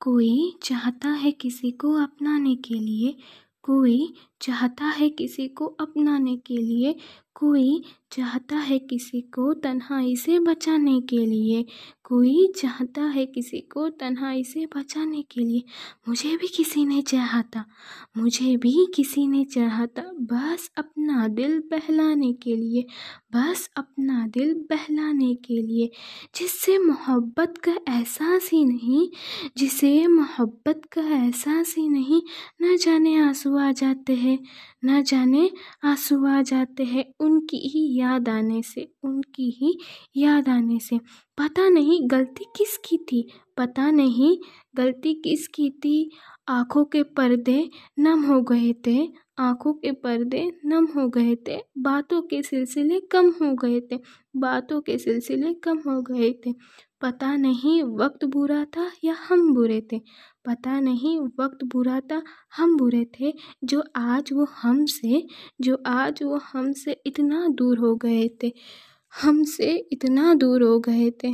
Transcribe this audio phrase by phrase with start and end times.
[0.00, 3.16] कोई चाहता है किसी को अपनाने के लिए,
[3.62, 6.94] कोई चाहता है किसी को अपनाने के लिए,
[7.34, 7.82] कोई
[8.12, 11.64] चाहता है किसी को तन्हाई से बचाने के लिए,
[12.04, 15.62] कोई चाहता है किसी को तन्हाई से बचाने के लिए।
[16.08, 17.64] मुझे भी किसी ने चाहा था
[18.16, 22.82] मुझे भी किसी ने चाहा था बस अपना दिल बहलाने के लिए,
[23.34, 25.90] बस अपना दिल बहलाने के लिए,
[26.34, 29.08] जिससे मोहब्बत का एहसास ही नहीं,
[29.56, 32.22] जिसे मोहब्बत का एहसास ही नहीं,
[32.62, 34.38] न जाने आँसू आ जाते हैं,
[34.84, 35.50] न जाने
[35.84, 39.78] आँसू आ जाते हैं उनकी ही याद आने से, उनकी ही
[40.16, 40.98] याद आने से।
[41.38, 44.38] पता नहीं गलती किसकी थी, पता नहीं
[44.76, 46.10] गलती किसकी थी।
[46.48, 52.20] आँखों के पर्दे नम हो गए थे आँखों के पर्दे नम हो गए थे, बातों
[52.22, 53.98] के सिलसिले कम हो गए थे,
[54.36, 56.52] बातों के सिलसिले कम हो गए थे।
[57.00, 59.98] पता नहीं वक्त बुरा था या हम बुरे थे,
[60.44, 62.22] पता नहीं वक्त बुरा था,
[62.56, 63.32] हम बुरे थे।
[63.64, 65.22] जो आज वो हमसे,
[65.60, 68.52] जो आज वो हमसे इतना दूर हो गए थे,
[69.12, 71.32] हमसे इतना दूर हो गए थे।